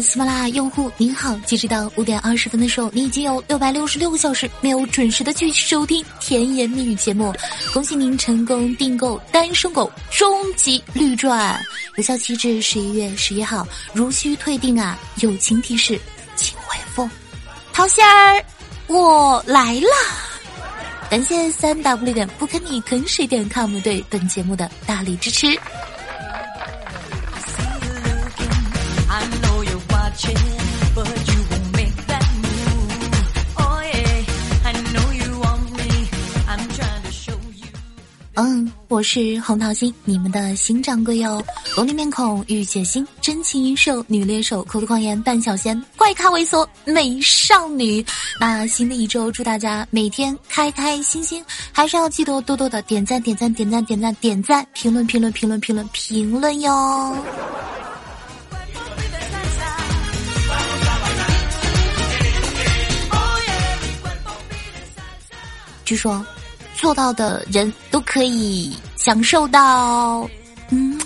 [0.00, 1.36] 喜马拉雅用户，您好！
[1.46, 7.34] 截止到五点二十分的时候，你已经有六百六十六个小时没有准时的去收听甜言蜜语节目，
[7.72, 11.54] 恭喜您成功订购《单身狗终极绿钻》，
[11.96, 15.98] 有效期至十一月十一号，如需退订啊，友情提示，
[16.36, 17.08] 请回复。
[17.72, 18.44] 桃仙儿，
[18.86, 19.88] 我来啦！
[21.10, 25.46] 感谢三 w 点不坑你坑谁点 com 对本节目的大力支持。
[39.04, 41.44] 是红桃心，你们的新掌柜哟。
[41.76, 48.04] 萝莉面孔，御姐心，真情银手，女猎手，口吐狂言，半小仙，怪咖猥琐美少女。
[48.40, 57.16] 那新的一周，祝大家每天开开心心，还是要记得多多的点赞，点赞，点赞，点赞，点赞，评论，评论，评论，评论，评论哟。
[65.84, 66.24] 据说。
[66.76, 70.26] 做到的人都可以享受到，
[70.70, 70.98] 嗯。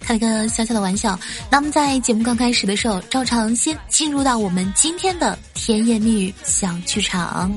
[0.00, 1.20] 开了个小小的玩笑。
[1.50, 7.52] 那么在节目刚开始的时候，照常先进入到我们今天的甜言蜜语小剧场。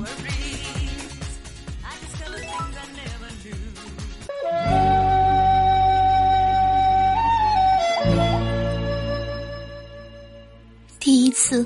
[11.00, 11.66] 第一次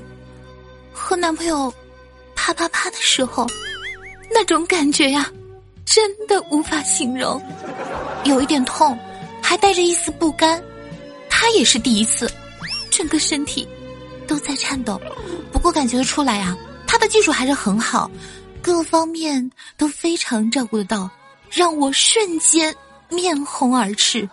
[1.08, 1.72] 和男朋友
[2.34, 3.46] 啪啪啪的时候，
[4.30, 5.32] 那种感觉呀，
[5.86, 7.42] 真的无法形容。
[8.24, 8.96] 有一点痛，
[9.42, 10.62] 还带着一丝不甘。
[11.30, 12.30] 他也是第一次，
[12.90, 13.66] 整个身体
[14.26, 15.00] 都在颤抖。
[15.50, 16.54] 不过感觉得出来啊，
[16.86, 18.10] 他的技术还是很好，
[18.60, 21.08] 各方面都非常照顾得到，
[21.50, 22.74] 让我瞬间
[23.08, 24.28] 面红耳赤。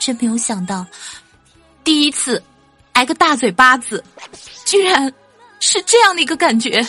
[0.00, 0.84] 真没有想到，
[1.84, 2.42] 第一次。
[2.94, 4.02] 挨个大嘴巴子，
[4.64, 5.12] 居然
[5.60, 6.86] 是这样的一个感觉。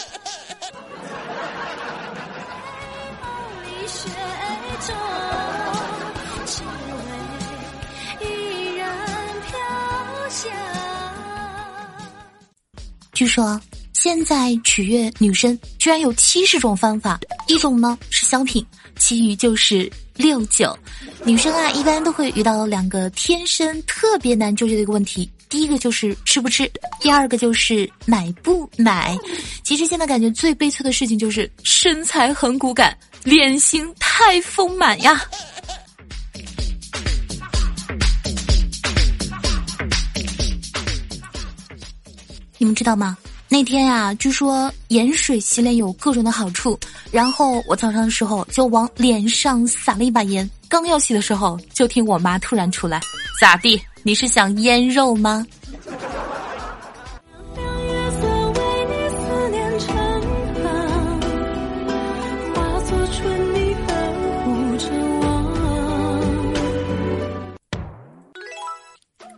[13.11, 13.59] 据说
[13.91, 18.65] 现在取悦女生居然有七十种方法，一种呢是香品，
[18.97, 20.77] 其余就是六九。
[21.25, 25.29] 女生啊，一般都会遇到两个天生特别难纠结的一个问题。
[25.49, 26.71] 第一个就是吃不吃，
[27.01, 29.17] 第二个就是买不买。
[29.63, 35.19] 其实现在感觉最悲催的事情就是身材很骨感，脸型太丰满呀。
[42.59, 43.17] 你们知道吗？
[43.47, 46.79] 那天呀，据说盐水洗脸有各种的好处。
[47.09, 53.01] 然后我早上的时候就往脸上撒了一把盐，刚要洗的时候，就听我妈突然出来，
[53.41, 53.81] 咋地？
[54.03, 55.45] 你是想腌肉吗？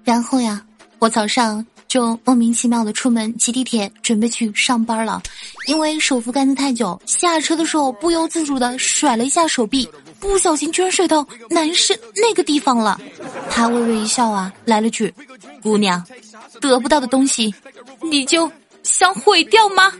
[0.04, 0.62] 然后呀，
[1.00, 5.22] 我早上就莫名其妙的出门骑地铁，准备去上班了。
[5.68, 9.88] 因为手扶杆子太久，下车的时候不由自主的甩了一下手臂。
[10.22, 12.98] 不小心居然睡到男生那个地方了，
[13.50, 15.14] 他微微一笑啊，来了句
[15.62, 16.02] ：“姑娘，
[16.62, 17.54] 得不到的东西，
[18.02, 18.50] 你就
[18.84, 19.92] 想毁掉吗？”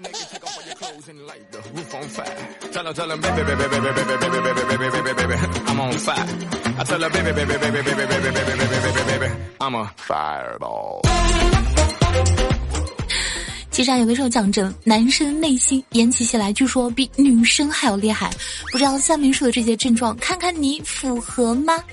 [13.82, 18.30] 其实啊，有的时候讲真，男生内心演起戏来，据说比女生还要厉害。
[18.72, 21.84] 不知道下面说的这些症状，看看你符合吗？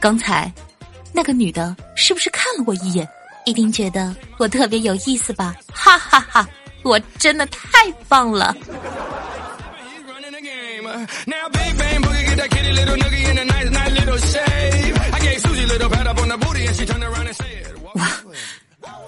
[0.00, 0.52] 刚才
[1.12, 3.08] 那个女的是不是看了我一眼？
[3.44, 5.54] 一定觉得我特别有意思吧？
[5.72, 6.48] 哈哈哈！
[6.82, 8.52] 我真的太棒了。
[17.94, 18.10] 哇！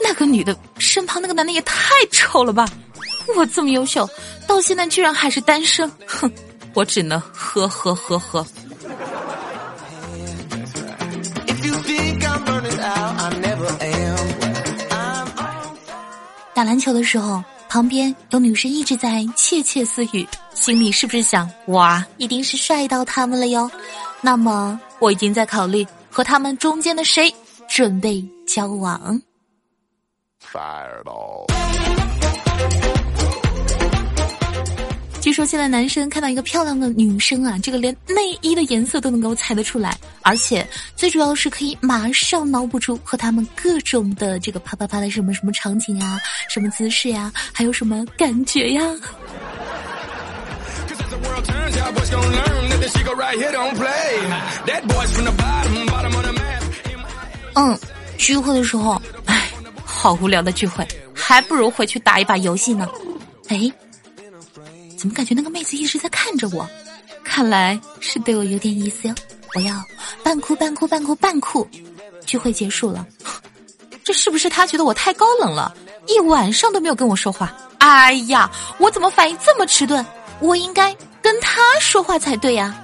[0.01, 0.57] 那个女的
[0.93, 2.69] 身旁那个男的也太丑了吧！
[3.35, 4.07] 我这么优秀，
[4.47, 6.31] 到现在居然还是单身，哼！
[6.75, 8.47] 我只能呵呵呵呵。
[16.53, 23.71] 打篮球的时候，旁边有女生一直在窃窃私语，心里是不是想哇，一定是帅到他们了哟？
[24.21, 27.35] 那么我已经在考虑和他们中间的谁
[27.67, 29.19] 准备交往。
[35.21, 48.83] 据据说现在男生看到一个漂亮的女生啊，这个连内衣的颜色都能够猜得出来，而且最主要是可以马上脑补出和他们各种的这个啪啪啪的什么什么场景啊，什么姿势呀，还有什么感觉呀。
[57.55, 57.79] 嗯，
[58.19, 59.49] 聚会的时候，哎，
[60.03, 60.85] 好无聊的聚会，
[61.15, 62.89] 还不如回去打一把游戏呢。
[63.47, 63.71] 哎。
[64.99, 66.69] 怎么感觉那个妹子一直在看着我？
[67.23, 69.15] 看来是对我有点意思哟。
[69.55, 69.81] 我要
[70.25, 71.65] 半哭半哭半哭半哭。
[72.27, 73.07] 聚会结束了，
[74.03, 75.73] 这是不是他觉得我太高冷了？
[76.09, 77.57] 一晚上都没有跟我说话。
[77.79, 80.05] 哎呀，我怎么反应这么迟钝？
[80.41, 82.82] 我应该跟他说话才对呀。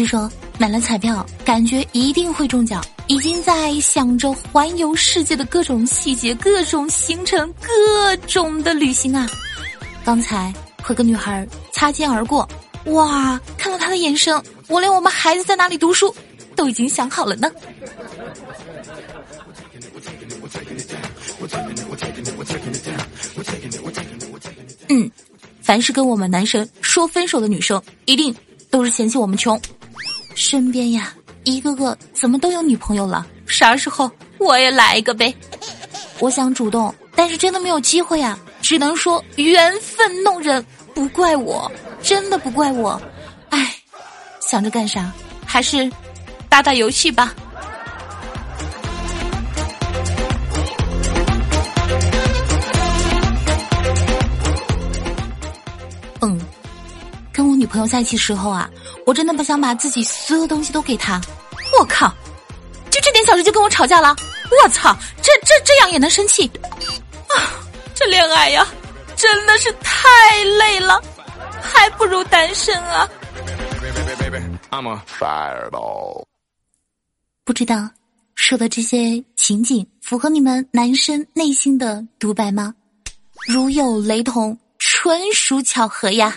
[0.00, 9.28] 据说买了彩票，感觉一定会中奖，已经在想着环游世界的各种细节、各种行程、各种的旅行啊！
[10.02, 10.50] 刚才
[10.82, 12.48] 和个女孩擦肩而过，
[12.86, 16.14] 哇，看到她的眼神，我连我们孩子在哪里读书
[16.56, 17.50] 都已经想好了呢。
[24.88, 25.10] 嗯，
[25.60, 28.34] 凡是跟我们男神说分手的女生，一定
[28.70, 29.60] 都是嫌弃我们穷。
[30.34, 31.12] 身边呀，
[31.44, 33.26] 一个个怎么都有女朋友了？
[33.46, 35.34] 啥时候我也来一个呗？
[36.18, 41.70] 我想主动，但是真的没有机会呀，只能说缘分弄人，不怪我，
[42.02, 43.00] 真的不怪我。
[43.48, 43.74] 唉，
[44.40, 45.12] 想着干啥？
[45.44, 45.90] 还是
[46.48, 47.34] 打打游戏吧。
[57.70, 58.68] 朋友在一起时候啊。
[59.06, 61.20] 我真的不想把自己所有东西都给他，
[61.78, 62.14] 我靠！
[62.90, 64.14] 就这点小事就跟我吵架了，
[64.62, 64.96] 我操！
[65.22, 66.48] 这这这样也能生气？
[67.28, 67.34] 啊，
[67.94, 68.64] 这恋爱呀，
[69.16, 70.08] 真的是太
[70.58, 71.02] 累了，
[71.60, 73.08] 还不如单身啊！
[77.44, 77.88] 不知道
[78.36, 82.72] 说的这些情景符合你们男生内心的独白吗？
[83.48, 86.36] 如有雷同，纯属巧合呀！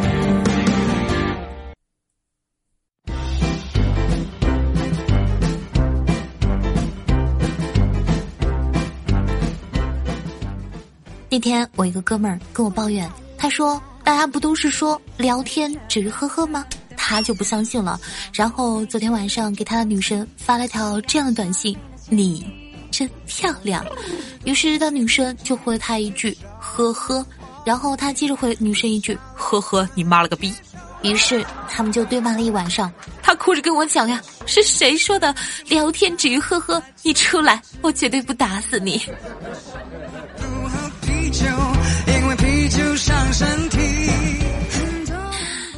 [11.31, 16.65] 那天我一个哥们儿跟我抱怨，他说：“大家不都是说聊天只是呵呵吗？”
[16.97, 17.97] 他就不相信了。
[18.33, 21.73] 然后昨天晚上给他的女神发了条这样的短信
[22.11, 22.45] ：“你
[22.91, 23.85] 真漂亮。”
[24.43, 27.25] 于是他女生就回了他一句：“呵呵。”
[27.63, 30.53] 然后他接着回女生一句：“呵呵，你妈了个逼。”
[31.01, 32.91] 于是他们就对骂了一晚上。
[33.23, 35.33] 他哭着跟我讲呀：“是谁说的
[35.65, 36.83] 聊天只于呵呵？
[37.03, 39.01] 你出来，我绝对不打死你。”
[42.07, 43.77] 因为啤酒伤身体。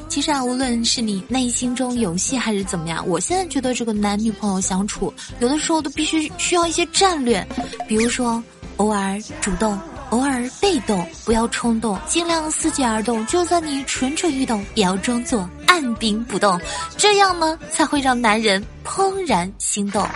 [0.07, 7.45] 其实啊，无论是你内心中有戏还是怎么样，我现在觉得这个男女朋友相处，有的时候都必须需要一些战略，
[7.87, 8.41] 比如说
[8.77, 9.77] 偶尔主动，
[10.11, 13.25] 偶尔被动，不要冲动，尽量伺机而动。
[13.25, 16.61] 就算你蠢蠢欲动，也要装作按兵不动，
[16.95, 20.07] 这样呢才会让男人怦然心动。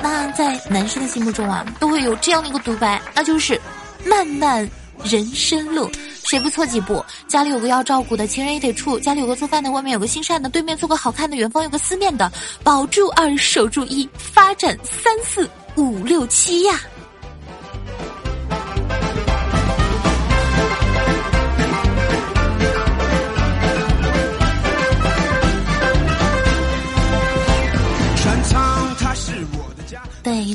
[0.00, 3.60] 那在男生的心目中啊，都会有这样的一个独白，那就是
[4.06, 4.70] 慢慢。
[5.04, 5.90] 人生路，
[6.24, 7.04] 谁不错几步？
[7.28, 12.30] 家里有个要照顾的，情人也得处；家里有个做饭的，外面有个心善的，对面做个好看的，远方有个思念的。
[12.62, 16.80] 保住二，守住一，发展三四五六七呀！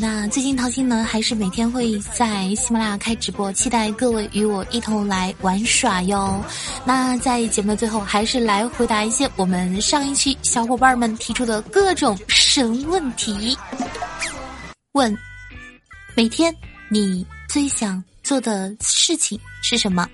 [0.02, 6.44] 那最近桃心呢，还是每天会在喜马拉雅开直播，期待各位与我一同来玩耍哟。
[6.86, 13.58] 那在节目的最后，还是来回答一些我们上一期小伙伴们提出的各种神问题。
[14.94, 15.16] 问：
[16.16, 16.56] 每天
[16.90, 20.08] 你最想做的事情是什么？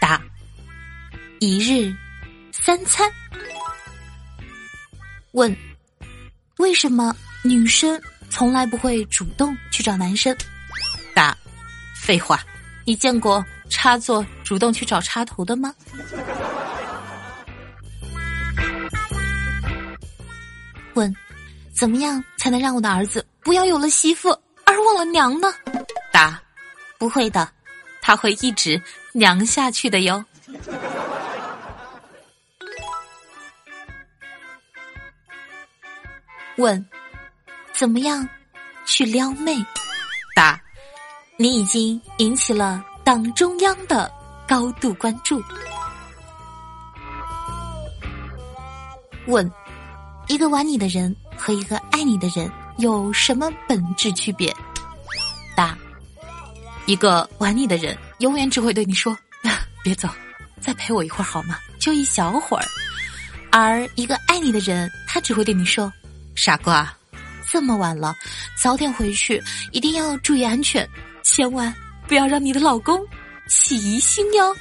[0.00, 0.20] 答：
[1.38, 1.94] 一日
[2.52, 3.10] 三餐。
[5.32, 5.56] 问：
[6.58, 8.00] 为什么女生？
[8.30, 10.34] 从来不会主动去找男生？
[11.14, 11.36] 答：
[11.94, 12.40] 废话，
[12.86, 15.74] 你见过插座主动去找插头的吗？
[20.94, 21.14] 问：
[21.72, 24.30] 怎么样才能让我的儿子不要有了媳妇
[24.64, 25.52] 而忘了娘呢？
[26.12, 26.40] 答：
[26.98, 27.50] 不会的，
[28.00, 28.80] 他会一直
[29.12, 30.24] 娘下去的哟。
[36.56, 36.84] 问：
[37.80, 38.28] 怎么样
[38.84, 39.56] 去撩妹？
[40.36, 40.60] 答：
[41.38, 44.12] 你已经引起了党中央的
[44.46, 45.42] 高度关注。
[49.28, 49.50] 问：
[50.28, 54.54] 一个玩你的人和一个爱你的人有什么本质区别？
[55.56, 55.74] 答：
[56.84, 59.16] 一个玩你的人永远只会对你说
[59.82, 60.06] ：“别走，
[60.60, 61.58] 再陪我一会儿好吗？
[61.78, 62.64] 就一小会儿。”
[63.50, 65.90] 而一个爱你的人，他只会对你说。
[66.36, 66.94] 傻瓜，
[67.50, 68.14] 这么晚了，
[68.62, 69.42] 早点回去，
[69.72, 70.88] 一定要注意安全，
[71.24, 71.74] 千万
[72.06, 73.04] 不要让你的老公
[73.48, 74.54] 起疑心哟。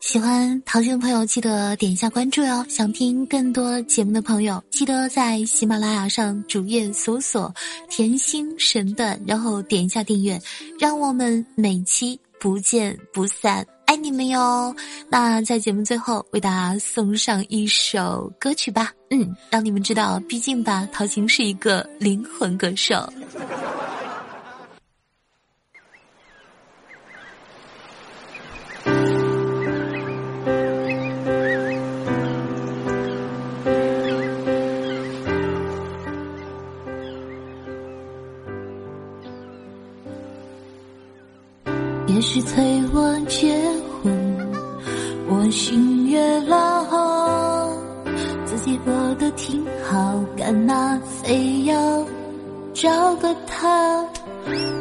[0.00, 2.64] 喜欢淘金的朋友，记得点一下关注哟！
[2.66, 7.54] 想听更多节目的朋友，记得在喜马拉雅上主页搜索
[7.90, 10.40] “甜心神段”，然后点一下订阅，
[10.80, 14.74] 让我们每期不见不散，爱你们哟！
[15.10, 23.12] 那在节目最后为大家送上一首歌曲吧，嗯，让你们知道，毕竟吧，陶琴是一个灵魂歌手。
[42.14, 43.58] 也许催我结
[44.02, 44.12] 婚，
[45.28, 47.68] 我心越老，
[48.44, 52.06] 自己过得挺好，干嘛非要
[52.74, 54.04] 找个他？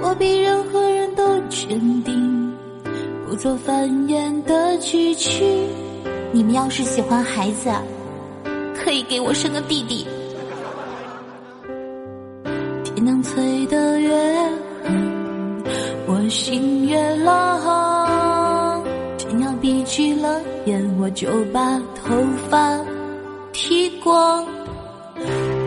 [0.02, 2.54] 我比任何人都坚定，
[3.26, 5.42] 不做繁衍的句句。
[6.34, 7.70] 你们要是喜欢孩子，
[8.76, 10.06] 可以给我生个弟弟。
[12.84, 14.41] 天亮催得越。
[16.32, 18.82] 我心越冷，
[19.18, 22.16] 天要闭起了眼，我就把头
[22.50, 22.80] 发
[23.52, 24.46] 剃光。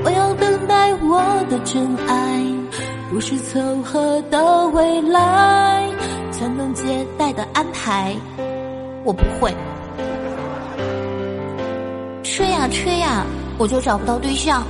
[0.02, 2.42] 我要等待我的真爱，
[3.10, 5.86] 不是凑合的未来。
[6.32, 8.16] 传宗接代的安排，
[9.04, 9.54] 我不会。
[12.22, 13.26] 吹呀吹呀，
[13.58, 14.62] 我就找不到对象。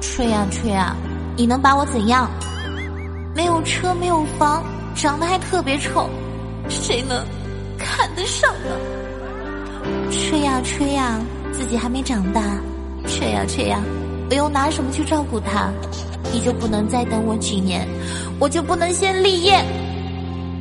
[0.00, 0.96] 吹呀吹呀，
[1.36, 2.28] 你能把我怎样？
[3.32, 4.60] 没有车，没有房。
[5.00, 6.10] 长得还特别丑，
[6.68, 7.24] 谁能
[7.78, 8.68] 看得上呢？
[10.10, 11.18] 吹呀吹呀，
[11.54, 12.42] 自己还没长大，
[13.06, 13.80] 吹呀吹呀，
[14.28, 15.70] 我又拿什么去照顾他？
[16.30, 17.88] 你就不能再等我几年？
[18.38, 19.64] 我就不能先立业，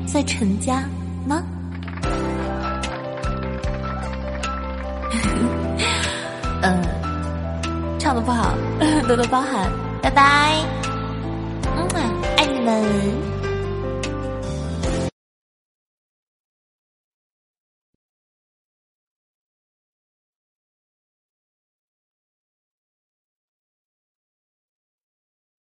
[0.07, 0.85] 再成家
[1.27, 1.43] 吗？
[6.63, 6.81] 嗯，
[7.99, 8.53] 唱的不好，
[9.05, 9.69] 多多包涵，
[10.01, 10.55] 拜拜。
[11.75, 11.83] 嗯，
[12.37, 13.28] 爱你们。